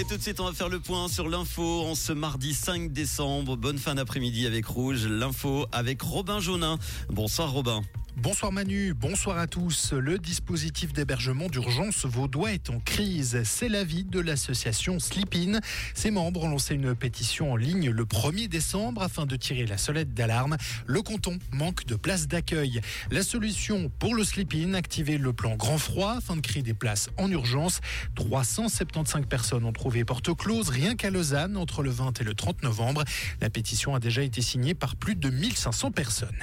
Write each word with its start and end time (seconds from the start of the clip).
Et 0.00 0.04
tout 0.04 0.16
de 0.16 0.22
suite, 0.22 0.40
on 0.40 0.46
va 0.46 0.54
faire 0.54 0.70
le 0.70 0.80
point 0.80 1.08
sur 1.08 1.28
l'info 1.28 1.82
en 1.82 1.94
ce 1.94 2.14
mardi 2.14 2.54
5 2.54 2.90
décembre. 2.90 3.58
Bonne 3.58 3.76
fin 3.76 3.96
d'après-midi 3.96 4.46
avec 4.46 4.64
Rouge. 4.64 5.06
L'info 5.06 5.66
avec 5.72 6.00
Robin 6.00 6.40
Jaunin. 6.40 6.78
Bonsoir 7.10 7.52
Robin. 7.52 7.82
Bonsoir 8.22 8.52
Manu, 8.52 8.92
bonsoir 8.92 9.38
à 9.38 9.46
tous. 9.46 9.94
Le 9.94 10.18
dispositif 10.18 10.92
d'hébergement 10.92 11.48
d'urgence 11.48 12.04
vaudois 12.04 12.52
est 12.52 12.68
en 12.68 12.78
crise. 12.78 13.40
C'est 13.44 13.70
l'avis 13.70 14.04
de 14.04 14.20
l'association 14.20 14.98
Sleepin. 14.98 15.60
Ses 15.94 16.10
membres 16.10 16.44
ont 16.44 16.50
lancé 16.50 16.74
une 16.74 16.94
pétition 16.94 17.52
en 17.52 17.56
ligne 17.56 17.88
le 17.88 18.04
1er 18.04 18.46
décembre 18.46 19.02
afin 19.02 19.24
de 19.24 19.36
tirer 19.36 19.64
la 19.64 19.78
sonnette 19.78 20.12
d'alarme. 20.12 20.58
Le 20.84 21.00
canton 21.00 21.38
manque 21.50 21.86
de 21.86 21.94
places 21.94 22.28
d'accueil. 22.28 22.82
La 23.10 23.22
solution 23.22 23.90
pour 23.98 24.14
le 24.14 24.22
Sleepin, 24.22 24.74
activer 24.74 25.16
le 25.16 25.32
plan 25.32 25.56
grand 25.56 25.78
froid 25.78 26.16
afin 26.18 26.36
de 26.36 26.42
créer 26.42 26.62
des 26.62 26.74
places 26.74 27.08
en 27.16 27.30
urgence. 27.30 27.80
375 28.16 29.24
personnes 29.30 29.64
ont 29.64 29.72
trouvé 29.72 30.04
porte 30.04 30.36
close 30.36 30.68
rien 30.68 30.94
qu'à 30.94 31.08
Lausanne 31.08 31.56
entre 31.56 31.82
le 31.82 31.88
20 31.88 32.20
et 32.20 32.24
le 32.24 32.34
30 32.34 32.64
novembre. 32.64 33.02
La 33.40 33.48
pétition 33.48 33.94
a 33.94 33.98
déjà 33.98 34.20
été 34.20 34.42
signée 34.42 34.74
par 34.74 34.96
plus 34.96 35.14
de 35.14 35.30
1500 35.30 35.92
personnes. 35.92 36.36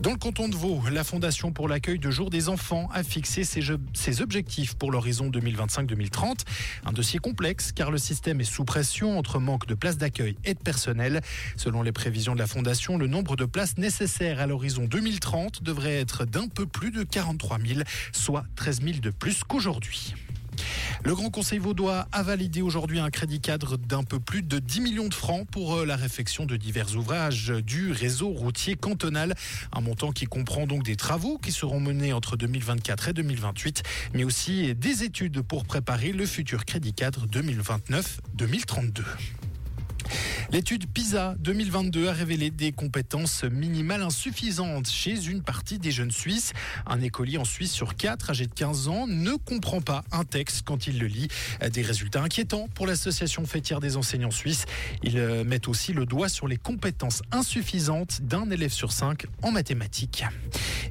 Dans 0.00 0.12
le 0.12 0.18
canton 0.18 0.48
de 0.48 0.54
Vaud, 0.54 0.83
la 0.90 1.04
Fondation 1.04 1.52
pour 1.52 1.68
l'accueil 1.68 1.98
de 1.98 2.10
jour 2.10 2.30
des 2.30 2.48
enfants 2.48 2.88
a 2.92 3.02
fixé 3.02 3.44
ses, 3.44 4.20
objectifs 4.20 4.74
pour 4.74 4.90
l'horizon 4.90 5.30
2025-2030. 5.30 6.40
Un 6.84 6.92
dossier 6.92 7.18
complexe 7.18 7.72
car 7.72 7.90
le 7.90 7.98
système 7.98 8.40
est 8.40 8.44
sous 8.44 8.64
pression 8.64 9.18
entre 9.18 9.38
manque 9.38 9.66
de 9.66 9.74
places 9.74 9.96
d'accueil 9.96 10.36
et 10.44 10.54
de 10.54 10.58
personnel. 10.58 11.20
Selon 11.56 11.82
les 11.82 11.92
prévisions 11.92 12.34
de 12.34 12.38
la 12.38 12.46
Fondation, 12.46 12.98
le 12.98 13.06
nombre 13.06 13.36
de 13.36 13.44
places 13.44 13.78
nécessaires 13.78 14.40
à 14.40 14.46
l'horizon 14.46 14.84
2030 14.84 15.62
devrait 15.62 16.00
être 16.00 16.24
d'un 16.24 16.48
peu 16.48 16.66
plus 16.66 16.90
de 16.90 17.02
43 17.02 17.58
000, 17.58 17.80
soit 18.12 18.44
13 18.56 18.82
000 18.82 18.98
de 18.98 19.10
plus 19.10 19.44
qu'aujourd'hui. 19.44 20.14
Le 21.04 21.14
Grand 21.14 21.30
Conseil 21.30 21.58
vaudois 21.58 22.06
a 22.12 22.22
validé 22.22 22.62
aujourd'hui 22.62 22.98
un 22.98 23.10
crédit 23.10 23.40
cadre 23.40 23.76
d'un 23.76 24.02
peu 24.02 24.20
plus 24.20 24.42
de 24.42 24.58
10 24.58 24.80
millions 24.80 25.08
de 25.08 25.14
francs 25.14 25.46
pour 25.50 25.74
euh, 25.74 25.86
la 25.86 25.96
réfection 25.96 26.46
de 26.46 26.56
divers 26.56 26.96
ouvrages 26.96 27.48
du 27.48 27.92
réseau 27.92 28.28
routier 28.28 28.74
cantonal. 28.74 29.34
Un 29.72 29.80
montant 29.80 30.12
qui 30.12 30.26
comprend 30.26 30.66
donc 30.66 30.82
des 30.82 30.96
travaux 30.96 31.38
qui 31.38 31.52
seront 31.52 31.80
menés 31.80 32.12
entre 32.12 32.36
2024 32.36 33.08
et 33.08 33.12
2028, 33.12 33.82
mais 34.14 34.24
aussi 34.24 34.74
des 34.74 35.04
études 35.04 35.42
pour 35.42 35.64
préparer 35.64 36.12
le 36.12 36.26
futur 36.26 36.64
crédit 36.64 36.94
cadre 36.94 37.26
2029-2032. 37.26 39.02
L'étude 40.54 40.86
PISA 40.86 41.34
2022 41.40 42.06
a 42.06 42.12
révélé 42.12 42.52
des 42.52 42.70
compétences 42.70 43.42
minimales 43.42 44.02
insuffisantes 44.02 44.88
chez 44.88 45.26
une 45.26 45.42
partie 45.42 45.80
des 45.80 45.90
jeunes 45.90 46.12
Suisses. 46.12 46.52
Un 46.86 47.00
écolier 47.00 47.38
en 47.38 47.44
Suisse 47.44 47.72
sur 47.72 47.96
4 47.96 48.30
âgé 48.30 48.46
de 48.46 48.54
15 48.54 48.86
ans 48.86 49.08
ne 49.08 49.32
comprend 49.32 49.80
pas 49.80 50.04
un 50.12 50.22
texte 50.22 50.62
quand 50.64 50.86
il 50.86 51.00
le 51.00 51.08
lit. 51.08 51.26
Des 51.72 51.82
résultats 51.82 52.22
inquiétants 52.22 52.68
pour 52.72 52.86
l'association 52.86 53.44
fêtière 53.46 53.80
des 53.80 53.96
enseignants 53.96 54.30
suisses. 54.30 54.64
Ils 55.02 55.18
euh, 55.18 55.42
mettent 55.42 55.66
aussi 55.66 55.92
le 55.92 56.06
doigt 56.06 56.28
sur 56.28 56.46
les 56.46 56.56
compétences 56.56 57.22
insuffisantes 57.32 58.22
d'un 58.22 58.48
élève 58.48 58.72
sur 58.72 58.92
5 58.92 59.26
en 59.42 59.50
mathématiques. 59.50 60.24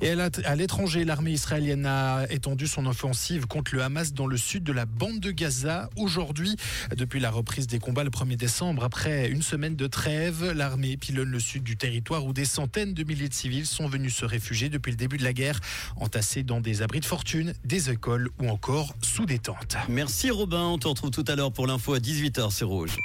Et 0.01 0.11
à 0.11 0.55
l'étranger, 0.57 1.05
l'armée 1.05 1.31
israélienne 1.31 1.85
a 1.85 2.25
étendu 2.29 2.67
son 2.67 2.85
offensive 2.85 3.45
contre 3.47 3.75
le 3.75 3.81
Hamas 3.81 4.11
dans 4.11 4.27
le 4.27 4.35
sud 4.35 4.65
de 4.65 4.73
la 4.73 4.85
bande 4.85 5.21
de 5.21 5.31
Gaza. 5.31 5.89
Aujourd'hui, 5.95 6.57
depuis 6.97 7.21
la 7.21 7.31
reprise 7.31 7.67
des 7.67 7.79
combats 7.79 8.03
le 8.03 8.09
1er 8.09 8.35
décembre, 8.35 8.83
après 8.83 9.29
une 9.29 9.41
semaine 9.41 9.52
de 9.53 9.87
trêve, 9.87 10.51
l'armée 10.51 10.97
pilonne 10.97 11.29
le 11.29 11.39
sud 11.39 11.61
du 11.61 11.77
territoire 11.77 12.25
où 12.25 12.33
des 12.33 12.43
centaines 12.43 12.95
de 12.95 13.03
milliers 13.03 13.29
de 13.29 13.33
civils 13.35 13.67
sont 13.67 13.87
venus 13.87 14.15
se 14.15 14.25
réfugier 14.25 14.67
depuis 14.67 14.89
le 14.89 14.97
début 14.97 15.17
de 15.17 15.23
la 15.23 15.31
guerre, 15.31 15.59
entassés 15.95 16.41
dans 16.41 16.59
des 16.59 16.81
abris 16.81 17.01
de 17.01 17.05
fortune, 17.05 17.53
des 17.63 17.91
écoles 17.91 18.29
ou 18.41 18.49
encore 18.49 18.95
sous 19.03 19.27
des 19.27 19.37
tentes. 19.37 19.75
Merci 19.89 20.31
Robin, 20.31 20.63
on 20.63 20.79
te 20.79 20.87
retrouve 20.87 21.11
tout 21.11 21.25
à 21.27 21.35
l'heure 21.35 21.53
pour 21.53 21.67
l'info 21.67 21.93
à 21.93 21.99
18h 21.99 22.51
sur 22.51 22.69
Rouge. 22.69 22.97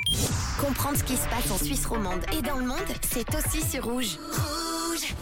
Comprendre 0.59 0.97
ce 0.97 1.05
qui 1.05 1.17
se 1.17 1.29
passe 1.29 1.51
en 1.51 1.59
Suisse 1.63 1.85
romande 1.85 2.23
et 2.37 2.41
dans 2.41 2.57
le 2.57 2.67
monde, 2.67 2.79
c'est 3.03 3.29
aussi 3.35 3.63
sur 3.69 3.85
Rouge. 3.85 4.17
Rouge 4.33 5.15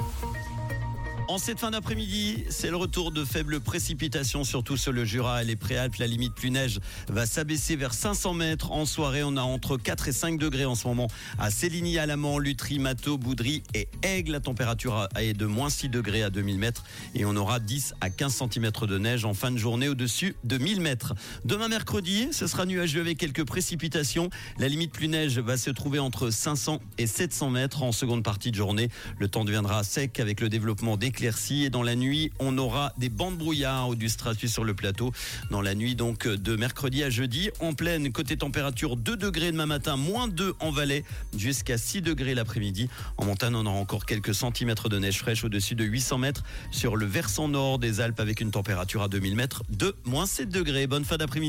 en 1.29 1.39
cette 1.39 1.59
fin 1.59 1.71
d'après-midi, 1.71 2.45
c'est 2.51 2.71
le 2.71 2.77
retour 2.77 3.11
de 3.11 3.25
faibles 3.25 3.61
précipitations, 3.61 4.45
surtout 4.45 4.77
sur 4.77 4.93
le 4.93 5.05
Jura 5.05 5.43
et 5.43 5.45
les 5.45 5.57
Préalpes. 5.57 5.97
La 5.97 6.07
limite 6.07 6.35
plus 6.35 6.51
neige 6.51 6.79
va 7.09 7.27
s'abaisser 7.27 7.75
vers 7.77 7.95
500 7.95 8.35
mètres. 8.35 8.71
En 8.71 8.87
soirée, 8.87 9.23
on 9.25 9.37
a 9.37 9.43
entre 9.43 9.77
4 9.77 10.09
et 10.09 10.13
5 10.13 10.39
degrés 10.39 10.67
en 10.67 10.75
ce 10.75 10.87
moment 10.87 11.09
à 11.39 11.51
Céligny, 11.51 11.99
Alamant, 11.99 12.39
Lutry, 12.39 12.79
Mato, 12.79 13.19
Boudry 13.19 13.63
et 13.75 13.89
Aigle. 14.03 14.33
La 14.33 14.41
température 14.41 15.09
est 15.19 15.33
de 15.33 15.47
moins 15.47 15.71
6 15.71 15.89
degrés 15.89 16.23
à 16.23 16.31
2000 16.31 16.59
mètres 16.59 16.85
et 17.15 17.25
on 17.25 17.35
aura 17.37 17.59
10 17.59 17.95
à 18.01 18.11
15 18.11 18.43
cm 18.51 18.71
de 18.87 18.99
neige 18.99 19.25
en 19.25 19.35
fin 19.35 19.51
de 19.51 19.59
journée 19.59 19.89
au-dessus 19.89 20.37
de 20.45 20.59
1000 20.59 20.81
mètres. 20.81 21.15
Demain 21.45 21.69
mercredi, 21.69 22.29
ce 22.33 22.47
sera 22.47 22.67
nuageux 22.67 23.01
avec 23.01 23.19
quelques 23.19 23.45
précipitations. 23.45 24.31
La 24.59 24.69
limite 24.69 24.93
plus 24.93 25.09
neige 25.09 25.39
va 25.39 25.57
se 25.57 25.71
trouver 25.71 25.99
entre 25.99 26.31
500 26.31 26.81
et 26.99 27.07
700 27.07 27.51
mètres 27.51 27.83
en 27.83 27.93
seconde 27.93 28.23
partie 28.23 28.51
de 28.51 28.57
journée. 28.57 28.91
Le 29.19 29.29
temps 29.29 29.45
deviendra 29.45 29.83
sec 29.83 30.21
avec 30.21 30.41
le 30.41 30.49
développement 30.49 30.97
des 30.97 31.11
et 31.23 31.71
dans 31.71 31.83
la 31.83 31.97
nuit, 31.97 32.31
on 32.39 32.59
aura 32.59 32.93
des 32.99 33.09
bandes 33.09 33.39
brouillard 33.39 33.89
ou 33.89 33.95
du 33.95 34.09
stratus 34.09 34.53
sur 34.53 34.65
le 34.65 34.75
plateau. 34.75 35.13
Dans 35.51 35.63
la 35.63 35.75
nuit 35.75 35.95
donc 35.95 36.27
de 36.29 36.57
mercredi 36.57 37.03
à 37.03 37.11
jeudi, 37.11 37.51
en 37.61 37.73
pleine 37.73 38.13
côté 38.13 38.37
température 38.37 38.97
2 38.97 39.17
degrés 39.17 39.51
demain 39.51 39.67
matin, 39.67 39.97
moins 39.97 40.29
2 40.29 40.55
en 40.61 40.71
Valais, 40.71 41.05
jusqu'à 41.37 41.79
6 41.79 42.03
degrés 42.03 42.35
l'après-midi. 42.35 42.89
En 43.17 43.25
montagne, 43.25 43.55
on 43.55 43.65
aura 43.65 43.79
encore 43.79 44.05
quelques 44.05 44.35
centimètres 44.35 44.89
de 44.89 44.99
neige 44.99 45.19
fraîche 45.19 45.45
au-dessus 45.45 45.75
de 45.75 45.85
800 45.85 46.19
mètres 46.19 46.45
sur 46.71 46.97
le 46.97 47.07
versant 47.07 47.49
nord 47.49 47.79
des 47.79 48.01
Alpes 48.01 48.21
avec 48.21 48.41
une 48.41 48.51
température 48.51 49.03
à 49.03 49.09
2000 49.09 49.37
mètres 49.37 49.63
de 49.71 49.95
moins 50.05 50.27
7 50.27 50.49
degrés. 50.49 50.87
Bonne 50.87 51.05
fin 51.05 51.17
d'après-midi. 51.17 51.47